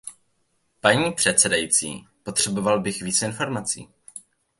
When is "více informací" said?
3.01-3.89